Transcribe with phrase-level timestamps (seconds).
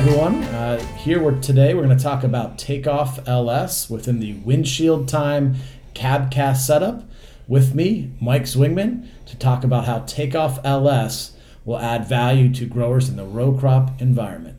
[0.00, 0.42] everyone.
[0.44, 1.74] Uh, here we're today.
[1.74, 5.56] We're going to talk about Takeoff LS within the Windshield Time
[5.94, 7.02] Cabcast setup.
[7.46, 13.10] With me, Mike Zwingman, to talk about how Takeoff LS will add value to growers
[13.10, 14.56] in the row crop environment.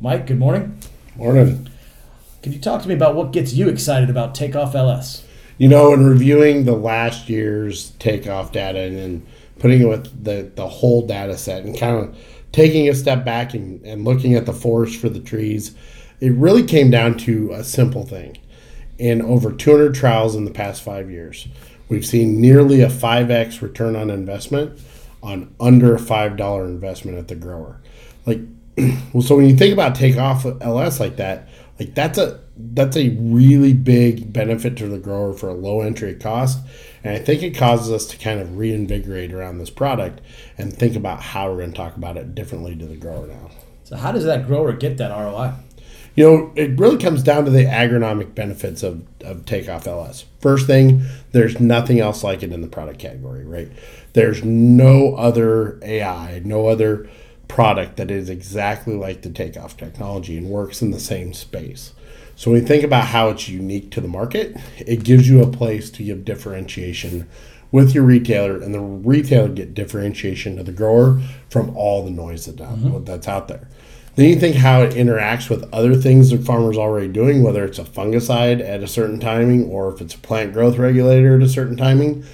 [0.00, 0.78] Mike, good morning.
[1.16, 1.68] Morning.
[2.44, 5.26] Can you talk to me about what gets you excited about Takeoff LS?
[5.58, 9.26] You know, in reviewing the last year's takeoff data and then
[9.58, 12.18] putting it with the, the whole data set and kind of
[12.52, 15.74] taking a step back and, and looking at the forest for the trees,
[16.20, 18.38] it really came down to a simple thing.
[18.98, 21.48] In over 200 trials in the past five years,
[21.88, 24.78] we've seen nearly a 5x return on investment
[25.22, 27.80] on under a $5 investment at the grower.
[28.24, 28.40] Like,
[29.12, 33.10] well, so when you think about takeoff LS like that, like that's a that's a
[33.20, 36.58] really big benefit to the grower for a low entry cost.
[37.06, 40.20] And I think it causes us to kind of reinvigorate around this product
[40.58, 43.48] and think about how we're going to talk about it differently to the grower now.
[43.84, 45.52] So, how does that grower get that ROI?
[46.16, 50.24] You know, it really comes down to the agronomic benefits of, of Takeoff LS.
[50.40, 53.70] First thing, there's nothing else like it in the product category, right?
[54.14, 57.08] There's no other AI, no other
[57.46, 61.92] product that is exactly like the Takeoff technology and works in the same space.
[62.36, 65.50] So when you think about how it's unique to the market, it gives you a
[65.50, 67.26] place to give differentiation
[67.72, 72.44] with your retailer, and the retailer get differentiation to the grower from all the noise
[72.44, 73.04] that, mm-hmm.
[73.04, 73.68] that's out there.
[74.14, 77.78] Then you think how it interacts with other things the farmer's already doing, whether it's
[77.78, 81.48] a fungicide at a certain timing or if it's a plant growth regulator at a
[81.48, 82.24] certain timing.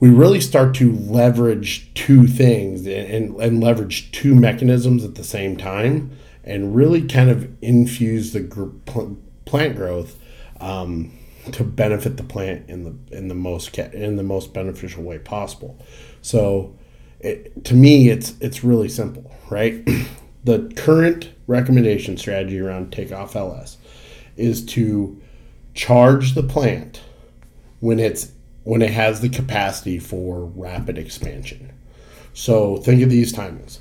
[0.00, 5.24] We really start to leverage two things and, and, and leverage two mechanisms at the
[5.24, 6.12] same time
[6.48, 8.70] and really kind of infuse the gr-
[9.44, 10.16] plant growth
[10.60, 11.12] um,
[11.52, 15.18] to benefit the plant in the in the most ca- in the most beneficial way
[15.18, 15.78] possible.
[16.22, 16.76] So,
[17.20, 19.86] it, to me, it's it's really simple, right?
[20.44, 23.76] the current recommendation strategy around takeoff LS
[24.36, 25.20] is to
[25.74, 27.02] charge the plant
[27.80, 28.32] when it's
[28.64, 31.72] when it has the capacity for rapid expansion.
[32.34, 33.78] So think of these timings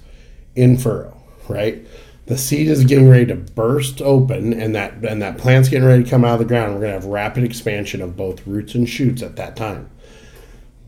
[0.55, 1.85] in furrow, right?
[2.27, 6.03] The seed is getting ready to burst open and that and that plant's getting ready
[6.03, 6.73] to come out of the ground.
[6.73, 9.89] We're going to have rapid expansion of both roots and shoots at that time.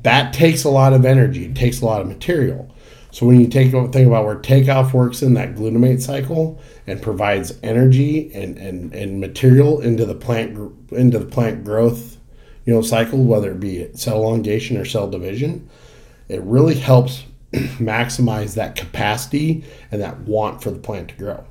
[0.04, 1.46] That takes a lot of energy.
[1.46, 2.70] It takes a lot of material.
[3.12, 7.58] So when you take think about where takeoff works in that glutamate cycle and provides
[7.64, 10.58] energy and, and, and material into the plant
[10.92, 12.18] into the plant growth
[12.66, 15.68] you know cycle whether it be cell elongation or cell division
[16.28, 17.24] it really helps
[17.54, 21.44] maximize that capacity and that want for the plant to grow.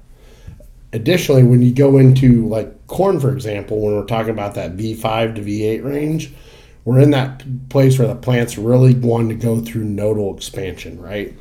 [0.92, 5.34] Additionally, when you go into like corn, for example, when we're talking about that V5
[5.34, 6.32] to V8 range,
[6.84, 11.34] we're in that place where the plant's really wanting to go through nodal expansion, right?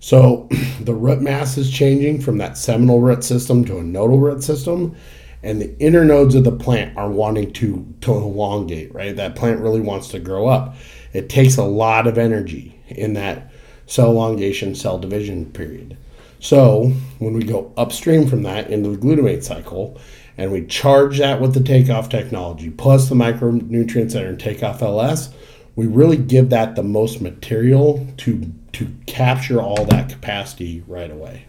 [0.00, 0.48] So
[0.80, 4.96] the root mass is changing from that seminal root system to a nodal root system,
[5.42, 9.14] and the internodes of the plant are wanting to, to elongate, right?
[9.14, 10.76] That plant really wants to grow up.
[11.12, 13.50] It takes a lot of energy in that
[13.86, 15.96] cell elongation, cell division period.
[16.40, 19.98] So when we go upstream from that into the glutamate cycle,
[20.36, 24.82] and we charge that with the takeoff technology plus the micronutrients that are in takeoff
[24.82, 25.32] LS,
[25.76, 31.46] we really give that the most material to to capture all that capacity right away.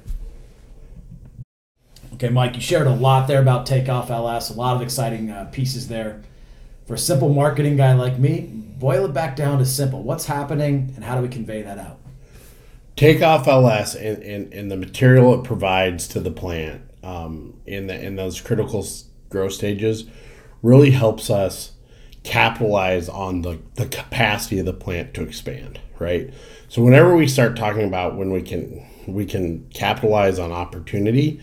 [2.13, 5.45] Okay, Mike, you shared a lot there about takeoff LS, a lot of exciting uh,
[5.51, 6.21] pieces there.
[6.85, 10.03] For a simple marketing guy like me, boil it back down to simple.
[10.03, 11.99] What's happening and how do we convey that out?
[12.95, 17.99] Takeoff LS and, and, and the material it provides to the plant um, in the
[17.99, 18.85] in those critical
[19.29, 20.05] growth stages
[20.61, 21.73] really helps us
[22.23, 26.33] capitalize on the, the capacity of the plant to expand right?
[26.69, 31.41] So whenever we start talking about when we can we can capitalize on opportunity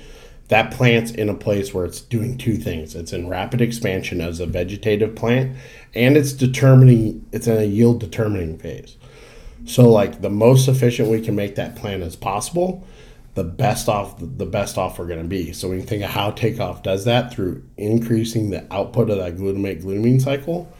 [0.49, 2.95] that plant's in a place where it's doing two things.
[2.95, 5.57] It's in rapid expansion as a vegetative plant
[5.95, 8.97] and it's determining it's in a yield determining phase
[9.65, 12.87] so like the most efficient we can make that plan as possible,
[13.35, 15.53] the best off the best off we're going to be.
[15.53, 19.37] So when you think of how takeoff does that through increasing the output of that
[19.37, 20.71] glutamate glutamine cycle,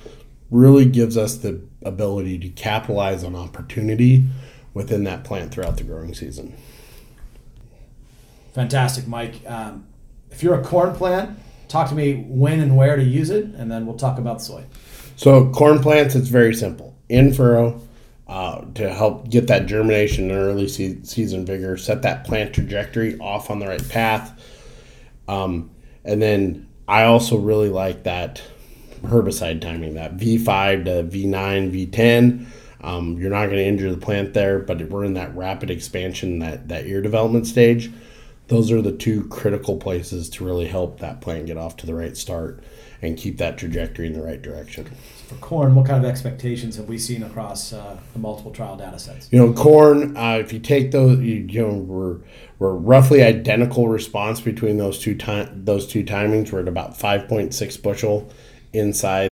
[0.51, 4.25] really gives us the ability to capitalize on opportunity
[4.75, 6.55] within that plant throughout the growing season.
[8.53, 9.41] Fantastic, Mike.
[9.47, 9.87] Um,
[10.31, 11.39] if you're a corn plant,
[11.69, 14.65] talk to me when and where to use it, and then we'll talk about soy.
[15.17, 16.97] So corn plants, it's very simple.
[17.09, 17.81] In furrow,
[18.33, 23.19] uh, to help get that germination and early se- season vigor, set that plant trajectory
[23.19, 24.33] off on the right path.
[25.29, 25.71] Um,
[26.03, 28.43] and then I also really like that
[29.03, 32.47] herbicide timing, that V5 to V9, V10.
[32.81, 36.39] Um, you're not going to injure the plant there, but we're in that rapid expansion,
[36.39, 37.93] that, that ear development stage.
[38.49, 41.95] Those are the two critical places to really help that plant get off to the
[41.95, 42.63] right start
[43.01, 44.91] and keep that trajectory in the right direction.
[45.27, 48.99] For corn, what kind of expectations have we seen across uh, the multiple trial data
[48.99, 49.29] sets?
[49.33, 50.17] You know, corn.
[50.17, 52.19] Uh, if you take those, you, you know, we're
[52.59, 56.53] we're roughly identical response between those two time those two timings.
[56.53, 58.31] We're at about five point six bushel
[58.73, 59.29] inside.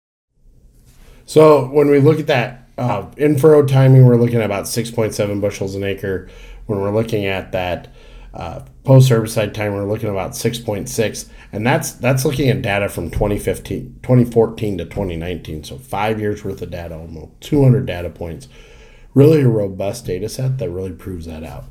[1.25, 4.89] So when we look at that uh, in furrow timing, we're looking at about six
[4.89, 6.29] point seven bushels an acre.
[6.65, 7.89] When we're looking at that
[8.33, 13.09] uh, post herbicide time, we're looking about 6.6, and that's that's looking at data from
[13.09, 15.63] 2015, 2014 to 2019.
[15.63, 18.47] So five years worth of data, almost 200 data points.
[19.15, 21.65] Really a robust data set that really proves that out.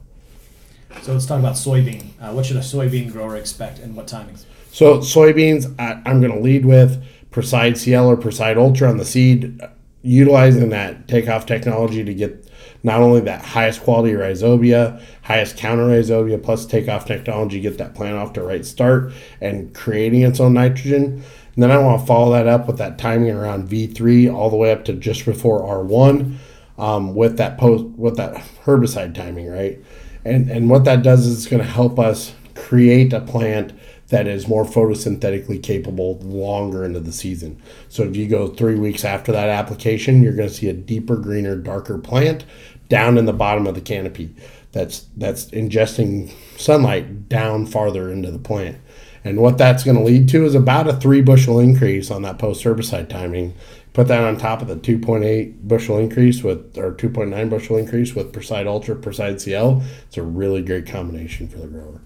[1.02, 2.06] So let's talk about soybean.
[2.20, 4.44] Uh, what should a soybean grower expect and what timings?
[4.72, 9.04] So soybeans, I, I'm going to lead with Preside CL or Preside Ultra on the
[9.04, 9.60] seed,
[10.02, 12.47] utilizing that takeoff technology to get
[12.82, 18.16] not only that highest quality rhizobia, highest counter rhizobia, plus takeoff technology, get that plant
[18.16, 21.22] off to right start and creating its own nitrogen.
[21.54, 24.56] And then I want to follow that up with that timing around V3 all the
[24.56, 26.36] way up to just before R1
[26.78, 28.34] um, with that post with that
[28.64, 29.82] herbicide timing, right?
[30.24, 33.72] And and what that does is it's going to help us create a plant
[34.08, 37.60] that is more photosynthetically capable longer into the season.
[37.88, 41.16] So if you go three weeks after that application, you're going to see a deeper,
[41.16, 42.44] greener, darker plant
[42.88, 44.34] down in the bottom of the canopy.
[44.72, 48.78] That's that's ingesting sunlight down farther into the plant.
[49.24, 52.38] And what that's going to lead to is about a three bushel increase on that
[52.38, 53.54] post herbicide timing.
[53.92, 58.32] Put that on top of the 2.8 bushel increase with, or 2.9 bushel increase with
[58.32, 59.82] Preside Ultra, Preside CL.
[60.06, 62.00] It's a really great combination for the grower.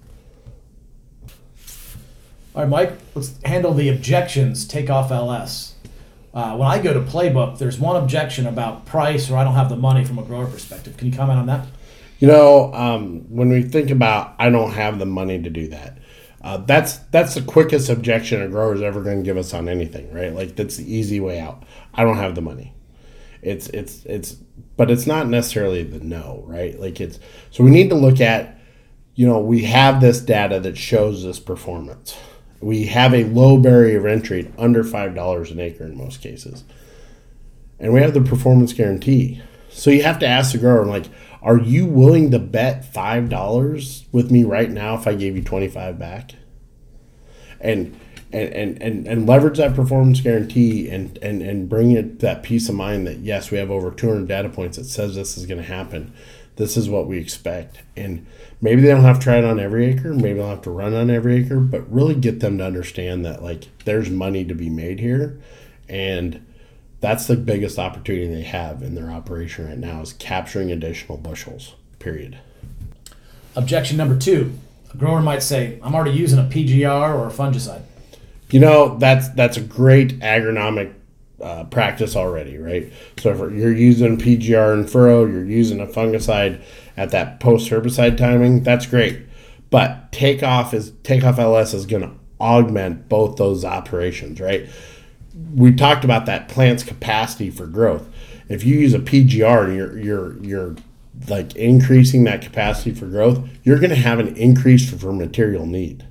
[2.55, 4.67] All right, Mike, let's handle the objections.
[4.67, 5.73] Take off LS.
[6.35, 9.69] Uh, when I go to Playbook, there's one objection about price or I don't have
[9.69, 10.95] the money from a grower perspective.
[10.95, 11.65] Can you comment on that?
[12.19, 15.97] You know, um, when we think about I don't have the money to do that,
[16.43, 19.67] uh, that's that's the quickest objection a grower is ever going to give us on
[19.67, 20.33] anything, right?
[20.33, 21.63] Like that's the easy way out.
[21.95, 22.75] I don't have the money.
[23.41, 24.33] It's it's it's,
[24.77, 26.79] but it's not necessarily the no, right?
[26.79, 27.19] Like it's
[27.49, 28.59] so we need to look at,
[29.15, 32.15] you know, we have this data that shows this performance
[32.63, 36.63] we have a low barrier of entry under $5 an acre in most cases.
[37.79, 39.41] And we have the performance guarantee.
[39.69, 41.05] So you have to ask the grower, like,
[41.41, 45.99] are you willing to bet $5 with me right now if I gave you 25
[45.99, 46.35] back?
[47.59, 47.99] And
[48.31, 52.67] and, and, and, and leverage that performance guarantee and, and, and bring it that peace
[52.67, 55.59] of mind that yes, we have over 200 data points that says this is going
[55.59, 56.11] to happen
[56.55, 57.79] this is what we expect.
[57.95, 58.25] And
[58.61, 60.93] maybe they don't have to try it on every acre, maybe they'll have to run
[60.93, 64.69] on every acre, but really get them to understand that like there's money to be
[64.69, 65.39] made here.
[65.89, 66.45] And
[67.01, 71.75] that's the biggest opportunity they have in their operation right now is capturing additional bushels.
[71.99, 72.37] Period.
[73.55, 74.57] Objection number two.
[74.93, 77.81] A grower might say, I'm already using a PGR or a fungicide.
[78.51, 80.93] You know, that's that's a great agronomic
[81.43, 82.91] uh, practice already, right?
[83.17, 86.61] So if you're using PGR and furrow, you're using a fungicide
[86.95, 89.21] at that post herbicide timing, that's great.
[89.69, 94.69] But takeoff is takeoff LS is going to augment both those operations, right?
[95.55, 98.07] We talked about that plant's capacity for growth.
[98.49, 100.75] If you use a PGR and you're you're you're
[101.27, 106.05] like increasing that capacity for growth, you're going to have an increase for material need.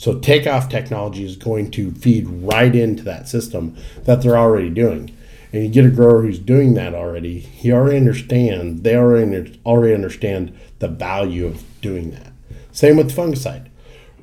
[0.00, 5.14] So takeoff technology is going to feed right into that system that they're already doing.
[5.52, 9.92] And you get a grower who's doing that already, he already understand, they already already
[9.92, 12.32] understand the value of doing that.
[12.72, 13.68] Same with fungicide.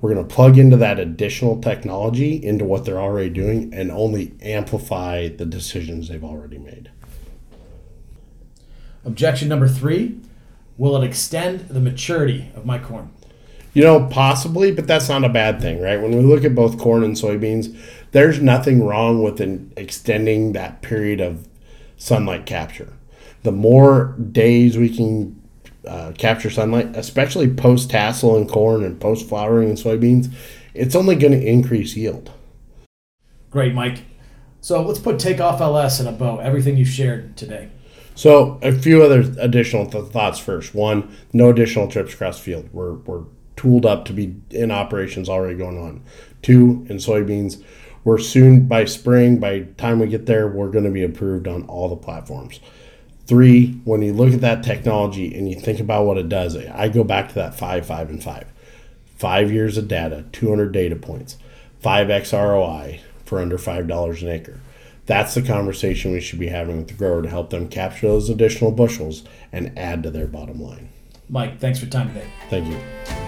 [0.02, 4.34] We're going to plug into that additional technology into what they're already doing and only
[4.42, 6.90] amplify the decisions they've already made.
[9.06, 10.20] Objection number three
[10.76, 13.12] Will it extend the maturity of my corn?
[13.78, 16.02] You know, possibly, but that's not a bad thing, right?
[16.02, 17.78] When we look at both corn and soybeans,
[18.10, 21.48] there's nothing wrong with an extending that period of
[21.96, 22.92] sunlight capture.
[23.44, 25.40] The more days we can
[25.88, 30.34] uh, capture sunlight, especially post tassel in corn and post flowering in soybeans,
[30.74, 32.32] it's only going to increase yield.
[33.52, 34.06] Great, Mike.
[34.60, 36.40] So let's put takeoff LS in a bow.
[36.40, 37.70] Everything you shared today.
[38.16, 40.74] So a few other additional th- thoughts first.
[40.74, 42.70] One, no additional trips across field.
[42.74, 43.26] We're we're
[43.58, 46.02] tooled up to be in operations already going on.
[46.42, 47.62] Two, in soybeans,
[48.04, 51.64] we're soon by spring, by time we get there, we're going to be approved on
[51.64, 52.62] all the platforms.
[53.26, 56.88] Three, when you look at that technology and you think about what it does, I
[56.88, 58.46] go back to that five, five, and five.
[59.18, 61.38] Five years of data, 200 data points,
[61.84, 64.60] 5x ROI for under $5 an acre.
[65.08, 68.30] That's the conversation we should be having with the grower to help them capture those
[68.30, 70.90] additional bushels and add to their bottom line.
[71.30, 72.28] Mike, thanks for your time today.
[72.50, 73.27] Thank you.